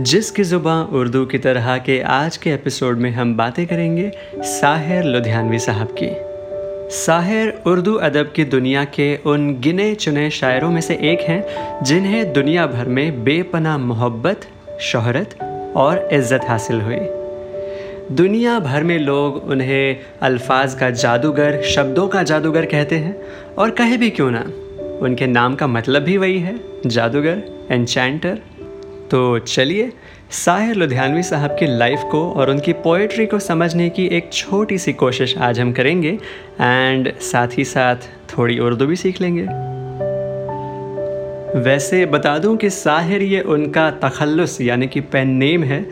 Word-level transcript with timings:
जिसकी 0.00 0.42
ज़ुबान 0.42 0.84
उर्दू 0.84 1.24
की 1.26 1.38
तरह 1.38 1.78
के 1.78 2.00
आज 2.00 2.36
के 2.36 2.50
एपिसोड 2.50 2.98
में 2.98 3.10
हम 3.10 3.36
बातें 3.36 3.66
करेंगे 3.66 4.12
साहिर 4.36 5.04
लुधियानवी 5.04 5.58
साहब 5.58 5.94
की। 6.02 6.08
साहिर 6.96 7.62
उर्दू 7.66 7.94
अदब 7.94 8.32
की 8.36 8.44
दुनिया 8.44 8.84
के 8.84 9.16
उन 9.16 9.60
गिने 9.60 9.94
चुने 9.94 10.30
शायरों 10.30 10.70
में 10.70 10.80
से 10.80 10.94
एक 10.94 11.20
हैं, 11.20 11.44
जिन्हें 11.84 12.32
दुनिया 12.32 12.66
भर 12.66 12.88
में 12.88 13.24
बेपना 13.24 13.78
मोहब्बत, 13.78 14.40
शहरत 14.80 15.34
और 15.76 16.08
इज़्ज़त 16.12 16.40
हासिल 16.48 16.80
हुई। 16.80 17.00
दुनिया 18.16 18.58
भर 18.58 18.82
में 18.82 18.98
लोग 18.98 19.36
उन्हें 19.36 19.96
अल्फाज 20.22 20.74
का 20.74 20.90
जादूगर, 20.90 21.62
शब्दों 21.62 22.08
का 22.08 22.22
जादूगर 22.22 22.66
कहते 22.66 22.96
हैं, 22.96 23.16
और 23.58 23.70
कहे 23.70 23.96
भी 23.96 24.10
क्यों 24.10 24.30
ना? 24.30 24.44
उनके 25.02 25.26
नाम 25.26 25.54
का 25.54 25.66
मतलब 25.66 26.02
भी 26.02 26.16
वही 26.16 26.38
है, 26.38 26.60
जादूगर 26.86 27.42
एनचैंटर 27.70 28.38
तो 29.10 29.38
चलिए, 29.38 29.92
साहिर 30.30 30.74
लुधियानवी 30.74 31.22
साहब 31.22 31.50
की 31.50 31.66
लाइफ 31.66 32.02
को 32.10 32.32
और 32.32 32.50
उनकी 32.50 32.72
पोइट्री 32.72 33.26
को 33.26 33.38
समझने 33.38 33.88
की 33.90 34.06
एक 34.06 34.32
छोटी 34.32 34.78
सी 34.78 34.92
कोशिश 34.92 35.36
आज 35.38 35.60
हम 35.60 35.72
करेंगे 35.72 36.18
एंड 36.60 37.12
साथ 37.20 37.48
ही 37.58 37.64
साथ 37.64 37.96
थोड़ी 38.28 38.58
उर्दू 38.58 38.86
भी 38.86 38.96
सीख 38.96 39.20
लेंगे। 39.20 39.42
वैसे 41.60 42.06
बता 42.06 42.38
दूँ 42.38 42.56
कि 42.56 42.70
साहिर 42.70 43.22
ये 43.22 43.40
उनका 43.40 43.90
तखल्लुस 43.90 44.60
यानी 44.60 44.86
कि 44.86 45.00
पेन 45.00 45.28
नेम 45.28 45.64
है 45.64 45.82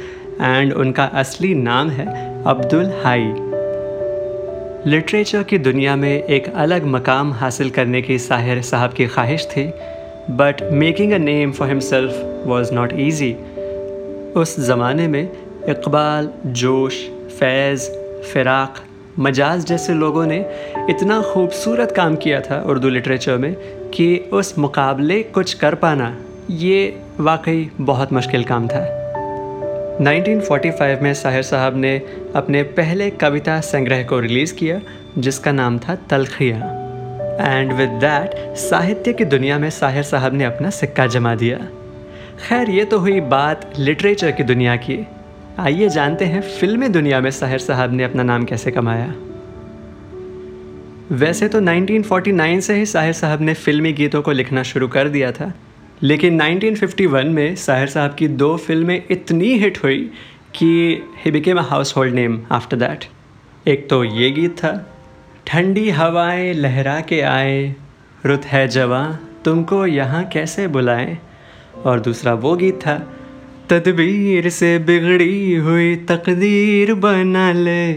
एंड 0.41 0.73
उनका 0.73 1.05
असली 1.05 1.55
नाम 1.55 1.91
है 1.91 2.07
अब्दुल 2.45 2.93
हाई। 3.05 3.33
लिटरेचर 4.91 5.43
की 5.43 5.59
दुनिया 5.59 5.97
में 5.97 6.23
एक 6.23 6.53
अलग 6.55 6.85
मकाम 6.87 7.33
हासिल 7.33 7.71
करने 7.71 8.03
की 8.03 8.19
साहिर 8.19 8.63
साहब 8.63 8.93
की 8.93 9.07
ख्वाहिश 9.07 9.47
थी। 9.47 9.73
But 10.31 10.63
making 10.73 11.13
a 11.13 11.19
name 11.19 11.53
for 11.53 11.69
himself 11.69 12.45
was 12.47 12.73
not 12.73 12.93
easy 12.93 13.33
उस 14.37 14.61
ज़माने 14.61 15.09
में 15.09 15.23
इकबाल, 15.69 16.31
जोश, 16.47 17.09
फैज़, 17.39 17.91
फ़िराक, 18.33 18.75
मजाज 19.19 19.65
जैसे 19.65 19.95
लोगों 19.95 20.27
ने 20.27 20.39
इतना 20.91 21.23
खूबसूरत 21.23 21.93
काम 21.93 22.17
किया 22.17 22.41
था 22.41 22.63
उर्दू 22.63 22.89
लिटरेचर 22.89 23.37
में 23.37 23.55
कि 23.91 24.19
उस 24.33 24.59
मुकाबले 24.59 25.23
कुछ 25.23 25.55
कर 25.55 25.75
पाना, 25.75 26.17
ये 26.51 27.01
वाकई 27.21 27.71
बहुत 27.81 28.13
मुश्किल 28.13 28.45
काम 28.45 28.69
था। 28.69 28.95
1945 30.01 31.03
में 31.03 31.15
साहिर 31.15 31.43
साहब 31.43 31.77
ने 31.77 32.03
अपने 32.37 32.63
पहले 32.63 33.11
कविता 33.11 33.61
संग्रह 33.61 34.03
को 34.03 34.21
रिलीज़ 34.21 34.55
किया, 34.55 34.81
जिसका 35.19 35.53
नाम 35.53 35.79
था 35.79 35.95
तलखिया। 35.95 36.78
एंड 37.41 37.73
विद 37.73 37.89
दैट 37.89 38.57
साहित्य 38.57 39.13
की 39.13 39.25
दुनिया 39.25 39.59
में 39.59 39.71
साहिर 39.71 40.03
साहब 40.03 40.35
ने 40.35 40.45
अपना 40.45 40.71
सिक्का 40.71 41.07
जमा 41.07 41.35
दिया। 41.35 41.59
खैर, 42.49 42.71
ये 42.71 42.85
तो 42.85 42.99
हुई 42.99 43.21
बात 43.21 43.73
लिटरेचर 43.79 44.31
की 44.31 44.43
दुनिया 44.43 44.77
की। 44.77 45.07
आइए 45.59 45.89
जानते 45.89 46.25
हैं, 46.25 46.41
फिल्मी 46.41 46.89
दुनिया 46.89 47.21
में 47.21 47.31
साहिर 47.31 47.59
साहब 47.59 47.93
ने 47.93 48.05
अपना 48.05 48.23
नाम 48.23 48.45
कैसे 48.45 48.71
कमाया। 48.71 49.15
वैसे 51.13 51.49
तो 51.49 51.61
1949 51.61 52.61
से 52.61 52.75
ही 52.75 52.87
साहिर 52.87 53.13
साहब 53.13 53.41
ने 53.41 53.55
फिल्मी 53.55 53.93
गीतों 53.93 54.23
को 54.23 54.33
लिखना 54.33 54.63
शुरू 54.63 54.89
कर 54.89 55.09
दिया 55.09 55.33
था। 55.33 55.55
लेकिन 56.03 56.43
1951 56.43 57.25
में 57.25 57.57
साहिर 57.57 57.87
साहब 57.87 58.15
की 58.15 58.29
दो 58.29 58.57
फ़िल्में 58.57 59.03
इतनी 59.11 59.59
हिट 59.59 59.85
हुई 59.85 60.11
कि 60.55 61.03
he 61.25 61.31
became 61.31 61.59
a 61.59 61.63
household 61.97 62.15
name 62.15 62.43
after 62.53 62.77
that 62.77 63.05
एक 63.69 63.91
तो 63.91 64.05
ये 64.05 64.31
गीत 64.31 64.51
था 64.51 64.98
ठंडी 65.49 65.91
हवाएँ 65.91 66.53
लहरा 66.55 67.01
के 67.01 67.21
आए। 67.21 67.75
रुत 68.27 68.45
है 68.45 68.67
जवा, 68.69 69.19
तुमको 69.45 69.87
यहाँ 69.87 70.25
कैसे 70.25 70.67
बुलाएँ? 70.69 71.19
और 71.87 72.01
दूसरा 72.01 72.35
वो 72.35 72.55
गीत 72.57 72.75
था, 72.77 72.97
तदबीर 73.71 74.49
से 74.51 74.79
बिगड़ी 74.79 75.55
हुई 75.57 75.97
तकदीर 75.97 76.95
बना 76.95 77.53
ले, 77.53 77.93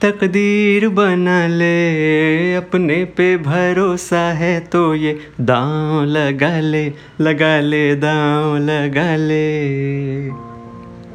तकदीर 0.00 0.88
बना 0.88 1.46
ले, 1.46 2.54
अपने 2.54 3.04
पे 3.04 3.36
भरोसा 3.38 4.22
है 4.32 4.58
तो 4.60 4.94
ये 4.94 5.18
दांव 5.40 6.04
लगा 6.04 6.58
ले 6.60 6.86
लगा 7.20 7.60
ले, 7.60 7.94
दांव 7.96 8.56
लगा 8.58 9.14
ले। 9.16 9.46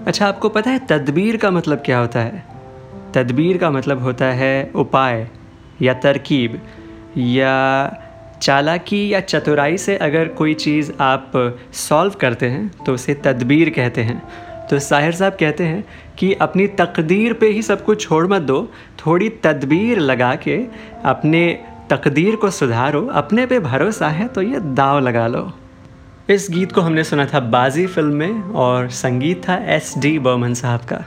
अच्छा 0.05 0.27
आपको 0.27 0.49
पता 0.49 0.71
है 0.71 0.87
तदबीर 0.87 1.37
का 1.37 1.51
मतलब 1.51 1.83
क्या 1.85 1.99
होता 1.99 2.19
है? 2.19 2.43
तदबीर 3.15 3.57
का 3.57 3.71
मतलब 3.71 4.03
होता 4.03 4.25
है 4.25 4.71
उपाय। 4.75 5.27
या 5.81 5.93
तरकीब, 5.95 6.59
या 7.17 7.97
चालाकी 8.41 9.07
या 9.13 9.19
चतुराई 9.21 9.77
से 9.77 9.95
अगर 9.99 10.27
कोई 10.27 10.53
चीज़ 10.55 10.91
आप 11.01 11.31
सॉल्व 11.73 12.13
करते 12.21 12.49
हैं 12.49 12.83
तो 12.85 12.93
उसे 12.93 13.13
तदबीर 13.25 13.69
कहते 13.69 14.01
हैं। 14.01 14.21
तो 14.69 14.79
साहिर 14.79 15.11
साहब 15.11 15.33
कहते 15.33 15.63
हैं 15.63 15.83
कि 16.17 16.33
अपनी 16.33 16.67
तकदीर 16.75 17.33
पे 17.33 17.47
ही 17.47 17.61
सब 17.61 17.83
कुछ 17.85 18.01
छोड़ 18.01 18.25
मत 18.27 18.41
दो, 18.41 18.61
थोड़ी 19.05 19.29
तदबीर 19.43 19.99
लगा 19.99 20.33
के 20.35 20.57
अपने 21.05 21.43
तकदीर 21.89 22.35
को 22.35 22.49
सुधारो, 22.49 23.05
अपने 23.05 23.45
पे 23.45 23.59
भरोसा 23.59 24.07
है 24.09 24.27
तो 24.27 24.41
ये 24.41 24.59
दाव 24.59 24.99
लगा 24.99 25.27
लो। 25.27 25.51
इस 26.29 26.47
गीत 26.51 26.71
को 26.71 26.81
हमने 26.81 27.03
सुना 27.03 27.25
था 27.25 27.39
बाजी 27.39 27.85
फ़िल्म 27.87 28.13
में 28.13 28.41
और 28.55 28.89
संगीत 28.89 29.41
था 29.49 29.55
एस 29.75 29.93
डी 29.97 30.17
बर्मन 30.19 30.53
साहब 30.53 30.81
का। 30.83 31.03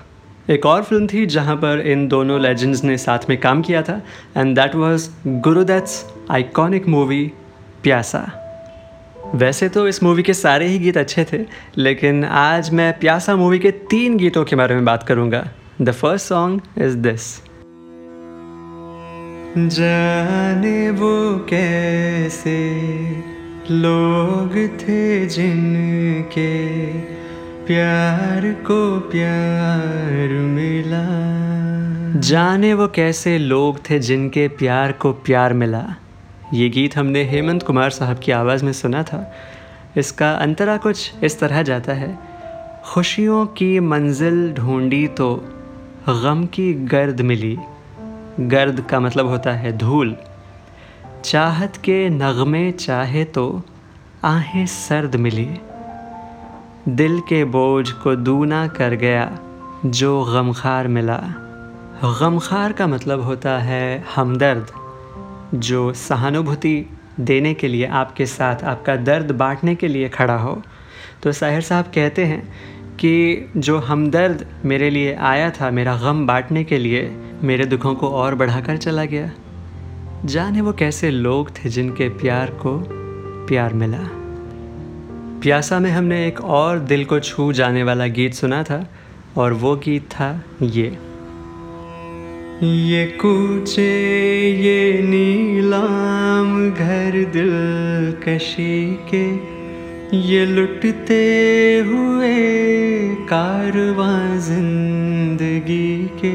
एक 0.51 0.67
और 0.67 0.83
फ़िल्म 0.83 1.07
थी 1.07 1.25
जहाँ 1.27 1.55
पर 1.57 1.81
इन 1.81 2.07
दोनों 2.09 2.41
लेजेंड्स 2.41 2.83
ने 2.85 2.97
साथ 2.99 3.19
में 3.29 3.37
काम 3.41 3.61
किया 3.63 3.83
था 3.83 3.95
and 4.37 4.55
that 4.57 4.75
was 4.75 5.09
Guru Dutt's 5.27 6.05
iconic 6.31 6.89
movie 6.89 7.23
Pyaasa 7.83 8.21
वैसे 9.35 9.69
तो 9.69 9.87
इस 9.89 10.03
मूवी 10.03 10.23
के 10.23 10.35
सारे 10.35 10.67
ही 10.67 10.79
गीत 10.79 10.97
अच्छे 10.97 11.25
थे, 11.33 11.39
लेकिन 11.79 12.25
आज 12.25 12.71
मैं 12.71 12.93
प्यासा 12.99 13.37
मूवी 13.37 13.59
के 13.59 13.71
तीन 13.91 14.17
गीतों 14.17 14.45
के 14.45 14.57
बारे 14.57 14.75
में 14.75 14.85
बात 14.85 15.03
करूँगा। 15.03 15.45
The 15.83 15.93
first 15.93 16.27
song 16.27 16.61
is 16.79 16.97
this 16.99 17.33
जाने 19.59 20.91
वो 20.91 21.15
कैसे 21.51 22.59
लोग 23.71 24.57
थे 24.81 25.27
जिनके 25.27 26.49
प्यार 27.67 28.53
को 28.53 29.01
प्यार 29.01 30.29
मिला। 30.29 31.05
जाने 32.21 32.75
वो 32.75 32.89
कैसे 32.89 33.39
लोग 33.39 33.91
थे 33.91 33.99
जिनके 33.99 34.49
प्यार 34.49 34.93
को 34.93 35.13
प्यार 35.13 35.53
मिला। 35.53 35.95
ये 36.55 36.69
गीत 36.69 36.97
हमने 36.97 37.25
हेमंत 37.25 37.63
कुमार 37.63 37.91
साहब 37.91 38.19
की 38.19 38.33
आवाज़ 38.33 38.65
में 38.65 38.73
सुना 38.73 39.03
था। 39.03 39.33
इसका 39.97 40.33
अंतरा 40.33 40.77
कुछ 40.77 41.13
इस 41.23 41.41
तरह 41.41 41.63
जाता 41.63 41.93
है। 41.93 42.19
खुशियों 42.85 43.47
की 43.47 43.81
मंजिल 43.81 44.53
ढूंढी 44.53 45.07
तो 45.07 45.35
गम 46.09 46.47
की 46.47 46.75
गर्द 46.75 47.21
मिली। 47.21 47.59
गर्द 48.41 48.81
का 48.81 49.01
मतलब 49.01 49.27
होता 49.27 49.53
है 49.53 49.79
धूल। 49.79 50.17
चाहत 51.25 51.77
के 51.77 52.09
नगमे 52.09 52.73
चाहे 52.73 53.25
तो 53.25 53.63
आहें 54.25 54.67
सर्द 54.67 55.17
मिली। 55.17 55.51
दिल 56.89 57.21
के 57.21 57.45
बोझ 57.45 57.91
को 57.91 58.17
दूना 58.17 58.67
कर 58.67 58.95
गया, 58.95 59.39
जो 59.87 60.25
गमखार 60.25 60.89
मिला। 60.89 61.17
गमखार 62.21 62.73
का 62.73 62.87
मतलब 62.87 63.21
होता 63.21 63.59
है 63.59 64.05
हमदर्द, 64.17 64.67
जो 65.55 65.93
सहानुभूति 65.93 66.91
देने 67.21 67.55
के 67.55 67.69
लिए 67.69 67.87
आपके 67.87 68.27
साथ, 68.27 68.65
आपका 68.65 68.97
दर्द 68.97 69.31
बांटने 69.31 69.75
के 69.75 69.89
लिए 69.89 70.09
खड़ा 70.09 70.37
हो। 70.37 70.63
तो 71.23 71.33
साहिर 71.33 71.61
साहब 71.61 71.85
कहते 71.85 72.25
हैं 72.25 72.53
कि 72.97 73.45
जो 73.57 73.79
हमदर्द 73.79 74.47
मेरे 74.65 74.91
लिए 74.91 75.15
आया 75.15 75.51
था, 75.51 75.71
मेरा 75.71 75.97
गम 75.97 76.27
बांटने 76.27 76.65
के 76.65 76.79
लिए, 76.79 77.17
मेरे 77.43 77.65
दुखों 77.65 77.95
को 77.95 78.09
और 78.09 78.35
बढ़ाकर 78.35 78.77
चला 78.77 79.05
गया। 79.05 79.31
जाने 80.25 80.61
वो 80.61 80.73
कैसे 80.73 81.11
लोग 81.11 81.51
थे 81.51 81.69
जिनके 81.69 82.09
प्यार 82.09 82.51
को 82.51 82.85
प्यार 83.47 83.75
मिला। 83.75 84.24
प्यासा 85.45 85.79
में 85.79 85.91
हमने 85.91 86.27
एक 86.27 86.41
और 86.57 86.79
दिल 86.81 87.05
को 87.05 87.19
छू 87.21 87.53
जाने 87.53 87.83
वाला 87.83 88.07
गीत 88.09 88.35
सुना 88.35 88.63
था, 88.63 88.79
और 89.37 89.53
वो 89.53 89.75
गीत 89.77 90.03
था 90.11 90.29
ये। 90.63 90.87
ये 92.63 93.05
कूचे, 93.21 93.83
ये 94.63 95.03
नीलाम 95.03 96.71
घर 96.71 97.19
दिल 97.33 97.53
कशी 98.25 98.79
के, 99.13 99.25
ये 100.19 100.47
लुटते 100.47 101.21
हुए 101.89 102.33
कारवां 103.29 104.39
ज़िंदगी 104.41 105.93
के। 106.17 106.35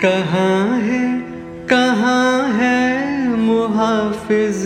कहाँ 0.00 0.80
है 0.80 1.04
कहाँ 1.66 2.48
है 2.52 3.36
मुहाफिज 3.36 4.64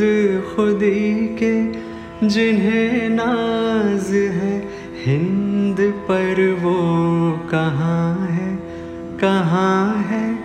खुदी 0.54 1.12
के? 1.42 1.87
जिन्हें 2.24 3.08
नाज 3.08 4.06
है, 4.14 4.68
हिंद 5.04 5.76
पर 5.80 6.58
वो 6.62 6.74
कहाँ 7.50 8.26
है 8.26 8.56
कहाँ 9.18 10.02
है 10.02 10.38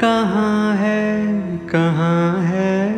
कहाँ 0.00 0.76
है 0.76 1.36
कहाँ 1.58 2.40
है? 2.42 2.96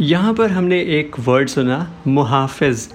यहाँ 0.00 0.34
पर 0.34 0.50
हमने 0.50 0.80
एक 0.80 1.16
वर्ड 1.20 1.48
सुना, 1.48 1.90
मुहाफिज। 2.06 2.94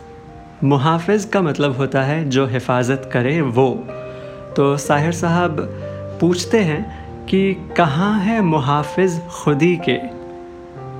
मुहाफ़ 0.63 1.11
का 1.33 1.41
मतलब 1.41 1.77
होता 1.77 2.01
है 2.01 2.29
जो 2.29 2.47
हिफाजत 2.47 3.09
करे 3.13 3.41
वो। 3.41 3.87
तो 4.57 4.77
साहिर 4.77 5.11
साहब, 5.11 5.57
पूछते 6.21 6.59
हैं 6.59 7.07
कि 7.25 7.53
कहाँ 7.77 8.19
है 8.19 8.41
मुहाफ़ 8.41 9.19
खुदी 9.29 9.79
के? 9.89 9.97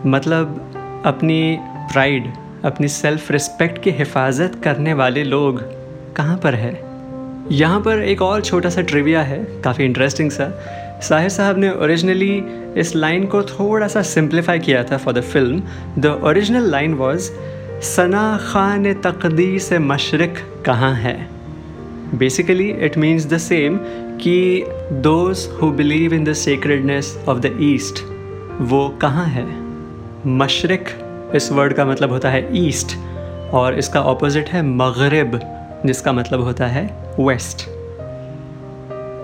मतलब 0.10 0.74
अपनी 1.06 1.60
प्राइड 1.92 2.26
अपनी 2.66 2.88
सेल्फ़ 2.88 3.32
रिस्पेक्ट 3.34 3.82
की 3.84 3.92
हिफाजत 3.92 4.60
करने 4.64 4.94
वाले 4.94 5.24
लोग 5.24 5.60
कहाँ 6.16 6.38
पर 6.38 6.56
है? 6.56 6.72
यहाँ 7.52 7.80
पर 7.82 8.02
एक 8.04 8.22
और 8.22 8.42
छोटा 8.42 8.70
सा 8.70 8.82
ट्रिविया 8.82 9.22
है, 9.22 9.38
काफ़ी 9.64 9.86
इंटरेस्टिंग 9.86 10.32
सा। 10.32 10.50
साहिर 11.04 11.30
साहब 11.30 11.58
ने 11.58 11.70
ओरिजिनली 11.72 12.44
इस 12.80 12.96
लाइन 12.96 13.26
को 13.26 13.42
थोड़ा 13.44 13.88
सा 13.88 14.02
सिंप्लीफाई 14.02 14.60
किया 14.60 14.84
था 14.84 14.98
for 14.98 15.14
the 15.14 15.22
film 15.24 15.62
the 16.00 16.20
original 16.24 16.70
line 16.72 16.94
was 16.94 17.32
सना 17.86 18.26
खान 18.44 18.94
तकदी 19.04 19.60
से 19.60 19.80
मशरक 19.80 20.44
कहाँ 20.66 20.94
है? 20.96 21.18
Basically 22.16 22.70
it 22.70 22.98
means 22.98 23.26
the 23.26 23.38
same 23.38 23.80
कि 24.22 24.64
those 24.92 25.48
who 25.62 25.72
believe 25.72 26.14
in 26.14 26.24
the 26.24 26.34
sacredness 26.34 27.18
of 27.30 27.40
the 27.40 27.58
east 27.62 28.04
वो 28.70 28.88
कहाँ 29.02 29.26
है? 29.26 29.48
मशरक 30.28 30.88
इस 31.36 31.52
वर्ड 31.52 31.74
का 31.74 31.86
मतलब 31.86 32.12
होता 32.12 32.30
है 32.30 32.68
ईस्ट 32.68 32.98
और 33.54 33.80
इसका 33.80 34.02
ऑपोजिट 34.02 34.50
है 34.50 34.62
मगरब 34.62 35.40
जिसका 35.86 36.12
मतलब 36.12 36.42
होता 36.42 36.68
है 36.68 37.14
west 37.20 37.70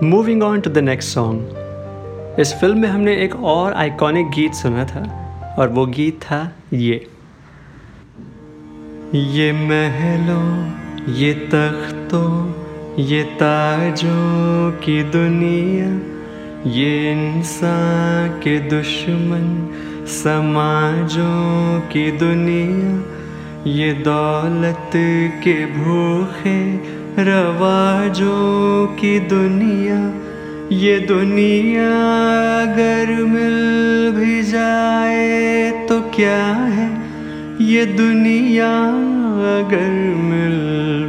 moving 0.02 0.42
on 0.42 0.60
to 0.60 0.70
the 0.70 0.78
next 0.78 1.14
song 1.14 2.36
इस 2.40 2.54
फ़िल्म 2.54 2.78
में 2.78 2.88
हमने 2.88 3.16
एक 3.16 3.36
और 3.36 3.72
आइकॉनिक 3.72 4.30
गीत 4.30 4.54
सुना 4.54 4.84
था 4.84 5.20
और 5.58 5.68
वो 5.68 5.86
गीत 5.86 6.20
था 6.22 6.52
ये. 6.72 7.06
ये 9.14 9.52
महलों, 9.52 10.70
ये 11.14 11.34
तख्तों, 11.34 12.52
ये 13.02 13.22
ताजों 13.22 14.72
की 14.72 15.02
दुनिया, 15.02 16.14
ये 16.70 17.12
इंसान 17.12 18.28
के 18.28 18.58
दुश्मन 18.58 19.68
समाजों 20.06 21.80
की 21.80 22.10
दुनिया, 22.10 22.90
ये 23.70 23.92
दौलत 23.92 24.90
के 25.44 25.54
भूखे 25.66 26.60
रवाजों 27.24 28.86
की 28.96 29.18
दुनिया, 29.20 29.98
ये 30.72 30.98
दुनिया 31.00 31.88
अगर 32.62 33.12
मिल 33.24 33.58
भी 34.16 34.42
जाए 34.42 35.70
तो 35.88 36.00
क्या 36.16 36.44
है? 36.68 36.88
ये 37.62 37.84
दुनिया 37.86 38.70
अगर 39.54 39.90
मिल 40.22 40.56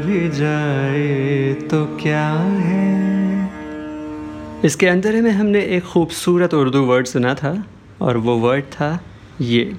भी 0.06 0.30
जाए 0.30 1.54
तो 1.72 1.86
क्या 2.02 2.28
है? 2.62 2.90
इसके 4.66 4.88
अंदर 4.88 5.22
में 5.22 5.32
हमने 5.32 5.62
एक 5.78 5.84
खूबसूरत 5.84 6.54
उर्दू 6.54 6.82
वर्ड 6.82 7.06
सुना 7.08 7.34
था। 7.34 7.54
और 8.02 8.18
वो 8.18 8.36
वर्ड 8.36 8.64
था 8.64 9.00
ये। 9.42 9.76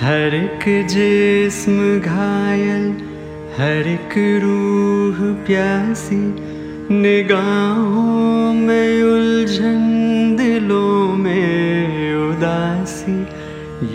हर 0.00 0.34
एक 0.34 0.86
जिस्म 0.86 2.00
घायल, 2.00 2.90
हर 3.58 3.88
एक 3.88 4.40
रूह 4.42 5.32
प्यासी, 5.46 6.34
निगाहों 6.94 8.52
में 8.52 9.02
उलझन, 9.02 10.36
दिलों 10.38 11.16
में 11.16 12.14
उदासी। 12.14 13.26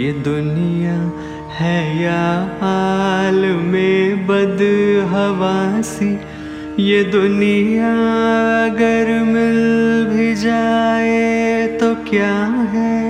ये 0.04 0.12
दुनिया 0.12 1.12
है 1.54 2.04
या 2.04 2.58
हाल 2.62 3.36
में 3.46 4.28
बद 4.28 4.60
हवासी 5.10 6.20
ये 6.80 7.04
दुनिया 7.04 7.92
अगर 8.66 9.24
मिल 9.24 10.06
भी 10.06 10.36
जाए 10.36 11.68
तो 11.68 11.96
क्या 11.96 12.36
है? 12.46 13.05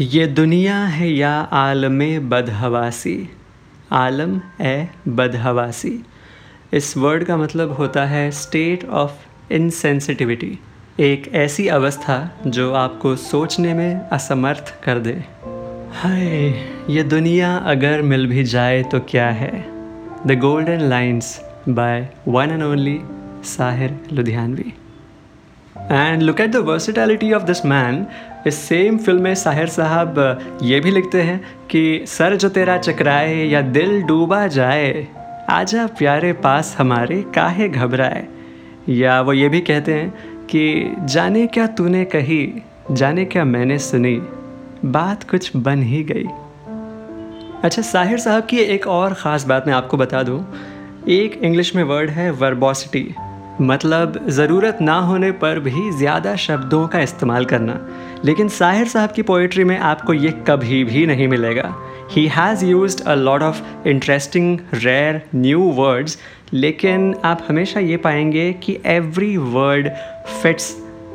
ये 0.00 0.26
दुनिया 0.26 0.84
है 0.84 1.10
या 1.10 1.40
आलम 1.40 2.28
बदहवासी? 2.28 3.30
आलम 3.92 4.40
ए 4.60 4.88
बदहवासी। 5.08 6.04
इस 6.72 6.96
वर्ड 6.96 7.24
का 7.24 7.36
मतलब 7.36 7.72
होता 7.72 8.04
है 8.04 8.30
स्टेट 8.30 8.84
ऑफ़ 8.84 9.12
इनसेंसिटिविटी 9.52 10.58
एक 11.00 11.34
ऐसी 11.34 11.68
अवस्था 11.68 12.40
जो 12.46 12.72
आपको 12.74 13.16
सोचने 13.16 13.74
में 13.74 14.08
असमर्थ 14.08 14.82
कर 14.84 14.98
दे। 14.98 15.24
हाय, 15.94 16.28
ये 16.90 17.02
दुनिया 17.02 17.56
अगर 17.56 18.02
मिल 18.02 18.26
भी 18.26 18.44
जाए 18.44 18.82
तो 18.82 19.00
क्या 19.00 19.30
है? 19.30 19.64
The 20.26 20.38
golden 20.40 20.80
lines 20.80 21.40
by 21.68 22.08
one 22.28 22.50
and 22.50 22.62
only 22.62 23.00
Sahir 23.44 24.00
Ludhianvi 24.12 24.74
and 25.90 26.22
look 26.22 26.40
at 26.40 26.50
the 26.50 26.56
versatility 26.56 27.32
of 27.32 27.42
this 27.42 27.64
man 27.66 28.06
इस 28.46 28.54
सेम 28.54 28.98
फ़िल्म 28.98 29.22
में 29.22 29.34
साहिर 29.34 29.66
साहब 29.66 30.38
ये 30.62 30.80
भी 30.80 30.90
लिखते 30.90 31.22
हैं 31.22 31.40
कि, 31.70 32.04
सर 32.06 32.36
जो 32.36 32.48
तेरा 32.48 32.76
चकराए 32.78 33.34
या 33.34 33.60
दिल 33.60 34.02
डूबा 34.02 34.46
जाए, 34.46 35.08
आजा 35.50 35.86
प्यारे 35.86 36.32
पास 36.32 36.76
हमारे 36.78 37.22
काहे 37.34 37.68
घबराए? 37.68 38.26
या 38.88 39.20
वो 39.20 39.32
ये 39.32 39.48
भी 39.48 39.60
कहते 39.60 39.94
हैं 39.94 40.10
कि, 40.46 40.94
जाने 41.00 41.46
क्या 41.46 41.66
तूने 41.66 42.04
कही, 42.04 42.62
जाने 42.92 43.24
क्या 43.24 43.44
मैंने 43.44 43.78
सुनी, 43.78 44.22
बात 44.84 45.30
कुछ 45.30 45.56
बन 45.56 45.82
ही 45.82 46.02
गई. 46.02 46.26
अच्छा 47.64 47.82
साहिर 47.82 48.18
साहब 48.18 48.46
की 48.46 48.58
एक 48.58 48.86
और 48.86 49.14
ख़ास 49.14 49.44
बात 49.44 49.66
मैं 49.66 49.74
आपको 49.74 49.96
बता 49.96 50.22
दूँ। 50.22 50.54
एक 51.08 51.40
इंग्लिश 51.42 51.76
में 51.76 51.82
वर्ड 51.84 52.10
है 52.10 52.30
वर्बोसिटी 52.30 53.14
मतलब 53.60 54.18
ज़रूरत 54.28 54.78
ना 54.80 54.94
होने 55.00 55.30
पर 55.40 55.58
भी 55.60 55.90
ज़्यादा 55.90 56.34
शब्दों 56.36 56.86
का 56.88 57.00
इस्तेमाल 57.00 57.44
करना। 57.44 57.78
लेकिन 58.24 58.48
साहिर 58.48 58.88
साहब 58.88 59.12
की 59.12 59.22
पोइट्री 59.22 59.64
में 59.64 59.78
आपको 59.78 60.12
ये 60.14 60.30
कभी 60.48 60.82
भी 60.84 61.04
नहीं 61.06 61.28
मिलेगा। 61.28 61.74
He 62.10 62.26
has 62.28 62.64
use 62.64 63.02
a 63.02 63.14
lot 63.14 63.42
of 63.42 63.62
interesting 63.88 64.58
rare 64.74 65.22
new 65.34 65.70
words 65.76 66.18
लेकिन 66.52 67.14
आप 67.24 67.46
हमेशा 67.48 67.80
ये 67.80 67.96
पाएँगे 67.96 68.52
कि 68.64 68.78
every 68.86 69.36
word 69.36 69.88
fits 70.42 70.72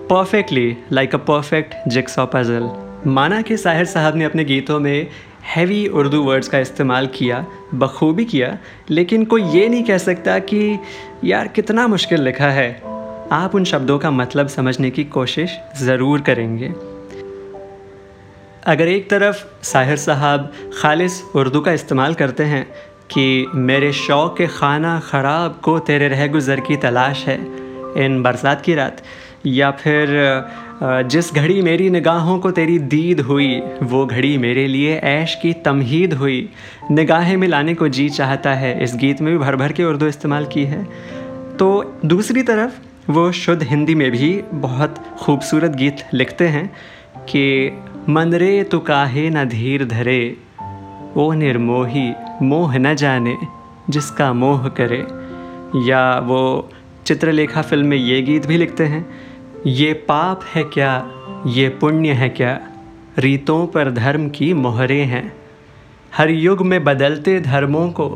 perfectly 0.10 0.78
like 0.92 1.16
a 1.16 1.18
perfect 1.28 1.88
jigsaw 1.90 2.26
puzzle 2.26 2.70
माना 3.08 3.42
कि 3.42 3.58
साहिर 3.58 3.86
साहब 3.86 4.16
ने 4.16 4.26
अपने 4.26 4.44
गीतों 4.44 4.80
में 4.80 5.08
हैवी 5.46 5.86
उर्दू 5.88 6.22
वर्ड्स 6.24 6.48
का 6.48 6.60
इस्तेमाल 6.60 7.08
किया, 7.08 7.46
बखूबी 7.74 8.24
किया, 8.26 8.58
लेकिन 8.90 9.26
कोई 9.26 9.44
ये 9.44 9.68
नहीं 9.70 9.84
कह 9.84 9.98
सकता 9.98 10.38
कि 10.40 10.80
यार 11.26 11.48
कितना 11.48 11.88
मुश्किल 11.88 12.22
लिखा 12.22 12.48
है। 12.48 12.70
आप 13.34 13.56
उन 13.56 13.64
शब्दों 13.66 13.98
का 14.00 14.10
मतलब 14.12 14.48
समझने 14.48 14.90
की 14.90 15.04
कोशिश 15.14 15.58
ज़रूर 15.80 16.22
करेंगे। 16.22 16.68
अगर 18.66 18.88
एक 18.88 19.10
तरफ़ 19.10 19.44
साहिर 19.64 19.98
साहब 19.98 20.52
खालिस 20.74 21.22
उर्दू 21.36 21.62
का 21.62 21.72
इस्तेमाल 21.72 22.14
करते 22.14 22.44
हैं 22.44 22.64
कि 23.12 23.26
मेरे 23.56 23.92
शौक़ 23.94 24.38
के 24.38 24.48
खाना 24.50 25.00
ख़राब 25.06 25.60
को 25.64 25.78
तेरे 25.82 26.08
रह 26.08 26.28
गुज़र 26.28 26.60
की 26.60 26.78
तलाश 26.78 27.26
है 27.28 27.40
इन 28.06 28.22
बरसात 28.24 28.62
की 28.62 28.76
रात, 28.76 29.02
या 29.48 29.72
फिर 29.74 30.08
जिस 30.84 31.34
घड़ी 31.34 31.62
मेरी 31.62 31.90
निगाहों 31.90 32.40
को 32.40 32.52
तेरी 32.52 32.80
दीद 32.80 33.20
हुई, 33.20 33.62
वो 33.84 34.06
घड़ी 34.06 34.38
मेरे 34.38 34.68
लिए 34.68 34.96
ऐश 34.96 35.36
की 35.42 35.54
तमहीद 35.54 36.14
हुई। 36.14 36.50
निगाहें 36.92 37.38
मिलाने 37.38 37.74
को 37.76 37.88
जी 37.88 38.10
चाहता 38.10 38.54
है, 38.54 38.84
इस 38.84 38.96
गीत 38.96 39.22
में 39.22 39.34
भी 39.34 39.40
भर 39.40 39.56
भर 39.56 39.72
के 39.72 39.84
उर्दू 39.84 40.08
इस्तेमाल 40.08 40.46
की 40.46 40.64
है। 40.66 40.84
तो 41.60 41.98
दूसरी 42.06 42.44
तरफ़, 42.44 42.80
वो 43.12 43.32
शुद्ध 43.32 43.64
हिंदी 43.64 43.96
में 43.96 44.12
भी 44.12 44.42
बहुत 44.54 44.96
खूबसूरत 45.22 45.72
गीत 45.72 45.98
लिखते 46.14 46.48
हैं 46.48 46.68
कि 47.20 47.72
मनरे 48.10 48.64
तो 48.64 48.80
काहे 48.80 49.30
न 49.30 49.46
धीर 49.46 49.86
धरे, 49.86 50.38
ओ 51.18 51.32
निर्मोही 51.32 52.14
मोह 52.42 52.78
न 52.78 52.96
जाने 52.96 53.38
जिसका 53.90 54.34
मोह 54.34 54.68
करे। 54.68 55.06
या 55.90 56.20
वो 56.20 56.70
चित्रलेखा 57.06 57.62
फ़िल्म 57.62 57.88
में 57.88 57.98
ये 57.98 58.22
गीत 58.22 58.46
भी 58.46 58.58
लिखते 58.58 58.86
हैं 58.86 59.06
ये 59.68 59.94
पाप 59.94 60.42
है 60.56 60.64
क्या? 60.64 61.08
ये 61.48 61.70
पुण्य 61.70 62.10
है 62.10 62.30
क्या? 62.30 62.60
रीतों 63.20 63.68
पर 63.68 63.92
धर्म 63.92 64.30
की 64.30 64.54
मोहरें 64.54 65.06
हैं। 65.06 65.34
हर 66.18 66.30
युग 66.30 66.66
में 66.66 66.84
बदलते 66.84 67.40
धर्मों 67.40 67.90
को 67.90 68.10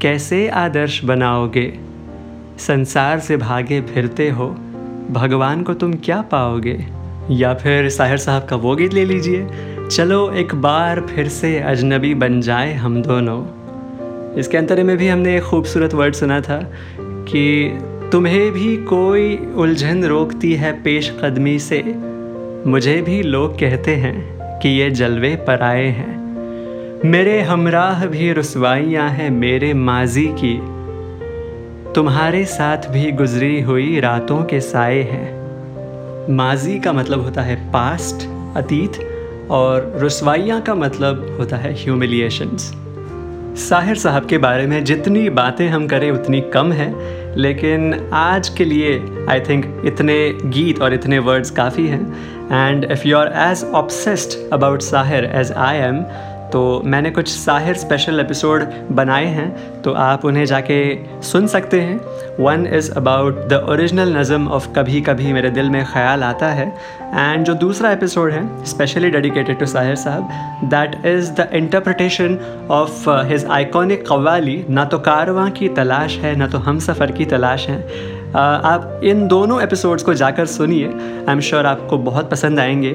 कैसे 0.00 0.48
आदर्श 0.48 1.04
बनाओगे? 1.04 1.78
संसार 2.58 3.20
से 3.20 3.36
भागे 3.36 3.80
फिरते 3.80 4.30
हो, 4.30 4.46
भगवान 5.10 5.62
को 5.62 5.74
तुम 5.74 5.92
क्या 5.92 6.22
पाओगे? 6.22 6.86
या 7.30 7.54
फिर 7.54 7.88
साहिर 7.88 8.16
साहब 8.16 8.44
का 8.44 8.56
वो 8.56 8.76
गीत 8.76 8.94
ले 8.94 9.04
लीजिए। 9.04 9.46
चलो 9.90 10.30
एक 10.30 10.54
बार 10.54 11.00
फिर 11.00 11.28
से 11.28 11.58
अजनबी 11.58 12.14
बन 12.14 12.40
जाए 12.40 12.74
हम 12.74 13.02
दोनों। 13.02 13.46
इसके 14.34 14.56
अंतरे 14.56 14.82
में 14.82 14.96
भी 14.96 15.08
हमने 15.08 15.36
एक 15.36 15.42
खूबसूरत 15.42 15.94
वर्ड 15.94 16.14
सुना 16.14 16.40
था 16.40 16.72
कि 17.00 17.78
तुम्हें 18.14 18.52
भी 18.52 18.76
कोई 18.76 19.36
उलझन 19.56 20.04
रोकती 20.04 20.52
है 20.52 20.82
पेश 20.82 21.16
कदमी 21.22 21.58
से? 21.58 21.82
मुझे 22.66 23.02
भी 23.02 23.22
लोग 23.22 23.54
कहते 23.60 23.94
हैं 23.94 24.38
कि 24.58 24.68
ये 24.68 24.90
जलवे 24.90 25.36
पर 25.36 25.62
आए 25.62 25.86
हैं। 25.86 26.22
मेरे 27.04 27.42
हमराह 27.42 28.06
भी 28.06 28.32
रसवाइयाँ 28.32 29.10
हैं 29.10 29.30
मेरे 29.30 29.74
माजी 29.74 30.34
की। 30.44 30.60
तुम्हारे 31.92 32.44
साथ 32.44 32.76
भी 32.76 33.12
गुजरी 33.12 33.60
हुई 33.60 34.00
रातों 34.00 34.44
के 34.44 34.60
साए 34.60 35.02
हैं। 35.02 35.36
माजी 36.34 36.80
का 36.80 36.92
मतलब 36.92 37.20
होता 37.20 37.42
है 37.42 37.72
पास्ट, 37.72 38.28
अतीत, 38.56 38.92
और 39.50 39.98
रसवाइयाँ 40.02 40.60
का 40.60 40.74
मतलब 40.74 41.36
होता 41.40 41.56
है 41.56 41.74
ह्यूमिलिएशंस 41.74 42.74
साहिर 43.56 43.96
साहब 43.96 44.26
के 44.26 44.38
बारे 44.38 44.66
में 44.66 44.84
जितनी 44.84 45.30
बातें 45.30 45.68
हम 45.68 45.86
करें, 45.86 46.10
उतनी 46.10 46.40
कम 46.40 46.72
है। 46.72 47.23
लेकिन 47.36 48.10
आज 48.12 48.48
के 48.48 48.64
लिए 48.64 48.98
आई 49.30 49.40
थिंक 49.40 49.82
इतने 49.86 50.16
गीत 50.44 50.80
और 50.82 50.94
इतने 50.94 51.18
वर्ड्स 51.18 51.50
काफ़ी 51.50 51.86
हैं। 51.86 52.02
And 52.52 52.84
if 52.92 53.06
you 53.08 53.16
are 53.16 53.32
as 53.50 53.64
obsessed 53.74 54.38
about 54.52 54.82
Sahir 54.82 55.24
as 55.24 55.52
I 55.52 55.76
am 55.78 56.04
तो 56.52 56.82
मैंने 56.84 57.10
कुछ 57.10 57.28
साहिर 57.28 57.74
स्पेशल 57.74 58.20
एपिसोड 58.20 58.64
बनाए 58.92 59.24
हैं 59.24 59.82
तो 59.82 59.92
आप 59.92 60.24
उन्हें 60.24 60.44
जाके 60.46 60.76
सुन 61.22 61.46
सकते 61.46 61.80
हैं। 61.80 62.00
One 62.40 62.66
is 62.66 62.90
about 62.92 63.38
the 63.48 63.66
original 63.68 64.16
nazm 64.16 64.48
of 64.48 64.68
Kabhi 64.72 65.00
Kabhi 65.00 65.32
Mere 65.32 65.50
दिल 65.50 65.70
में 65.70 65.84
ख्याल 65.84 66.22
आता 66.22 66.46
है 66.46 66.68
एंड 67.14 67.44
जो 67.44 67.54
दूसरा 67.54 67.92
एपिसोड 67.92 68.32
है 68.32 68.64
specially 68.64 69.10
dedicated 69.10 69.58
to 69.58 69.66
Sahir 69.66 69.96
sahab 69.96 70.30
that 70.64 71.06
is 71.06 71.30
the 71.32 71.48
interpretation 71.52 72.38
of 72.70 73.10
his 73.10 73.44
iconic 73.44 74.06
qawwali 74.06 74.64
ना 74.70 74.84
तो 74.84 74.98
कारवां 74.98 75.50
की 75.50 75.68
तलाश 75.68 76.18
है 76.18 76.36
ना 76.36 76.46
तो 76.46 76.58
हम 76.58 76.78
सफ़र 76.78 77.10
की 77.10 77.24
तलाश 77.24 77.68
है 77.68 77.80
आप 78.36 79.00
इन 79.04 79.26
दोनों 79.28 79.62
एपिसोड्स 79.62 80.02
को 80.02 80.14
जाकर 80.14 80.46
सुनिए। 80.46 80.86
आई 80.86 81.32
एम 81.32 81.40
श्योर 81.40 81.66
आपको 81.66 81.98
बहुत 81.98 82.30
पसंद 82.30 82.60
आएँगे। 82.60 82.88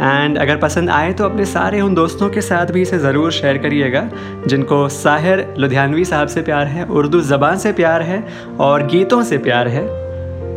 एंड 0.00 0.38
अगर 0.38 0.56
पसंद 0.56 0.90
आए 0.90 1.12
तो 1.12 1.24
अपने 1.24 1.44
सारे 1.44 1.80
उन 1.80 1.94
दोस्तों 1.94 2.28
के 2.28 2.40
साथ 2.40 2.66
भी 2.66 2.82
इसे 2.82 2.98
ज़रूर 2.98 3.32
शेयर 3.32 3.58
करिएगा, 3.58 4.10
जिनको 4.46 4.88
साहिर 4.88 5.54
लुधियानवी 5.58 6.04
साहब 6.04 6.28
से 6.28 6.42
प्यार 6.42 6.66
है, 6.66 6.84
उर्दू 6.84 7.20
ज़बान 7.20 7.56
से 7.56 7.72
प्यार 7.72 8.02
है, 8.02 8.24
और 8.60 8.86
गीतों 8.86 9.22
से 9.22 9.38
प्यार 9.38 9.68
है। 9.68 10.05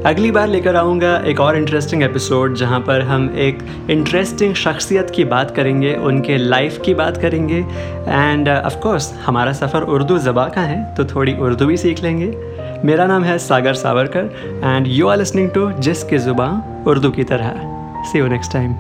अगली 0.06 0.32
बार 0.32 0.48
लेकर 0.48 0.76
आऊँगा 0.76 1.18
एक 1.26 1.40
और 1.40 1.58
इंटरेस्टिंग 1.58 2.04
एपिसोड 2.04 2.54
जहाँ 2.56 2.80
पर 2.80 3.02
हम 3.02 3.36
एक 3.38 3.88
इंटरेस्टिंग 3.90 4.54
शख्सियत 4.56 5.10
की 5.10 5.24
बात 5.24 5.56
करेंगे 5.56 5.96
उनके 5.96 6.38
लाइफ 6.38 6.82
की 6.86 6.94
बात 6.94 7.18
करेंगे 7.18 7.58
एंड 8.08 8.50
ऑफकोर्स 8.50 9.12
uh, 9.12 9.20
हमारा 9.20 9.54
सफ़र 9.54 9.82
उर्दू 9.82 10.18
ज़बा 10.18 10.48
का 10.48 10.62
है 10.62 10.96
तो 10.96 11.06
थोड़ी 11.06 11.34
उर्दू 11.34 11.66
भी 11.66 11.78
सीख 11.78 12.04
लेंगे। 12.04 12.34
मेरा 12.86 13.06
नाम 13.06 13.24
है 13.24 13.38
Sagar 13.38 13.74
Savarkar 13.74 14.32
and 14.66 14.88
you 14.88 15.08
are 15.08 15.18
listening 15.18 15.50
to 15.50 15.72
Jiski 15.72 16.18
Zubaan 16.18 16.84
Urdu 16.88 17.10
की 17.10 17.24
तरह 17.24 17.54
सी 18.12 18.20
यू 18.20 18.28
नेक्स्ट 18.28 18.54
टाइम 18.54 18.76